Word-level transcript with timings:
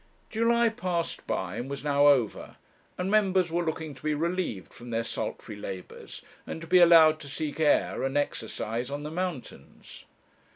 July 0.31 0.67
passed 0.67 1.27
by, 1.27 1.57
and 1.57 1.69
was 1.69 1.83
now 1.83 2.07
over, 2.07 2.55
and 2.97 3.11
members 3.11 3.51
were 3.51 3.63
looking 3.63 3.93
to 3.93 4.01
be 4.01 4.15
relieved 4.15 4.73
from 4.73 4.89
their 4.89 5.03
sultry 5.03 5.55
labours, 5.55 6.23
and 6.47 6.59
to 6.59 6.65
be 6.65 6.79
allowed 6.79 7.19
to 7.19 7.29
seek 7.29 7.59
air 7.59 8.01
and 8.01 8.17
exercise 8.17 8.89
on 8.89 9.03
the 9.03 9.11
mountains. 9.11 10.05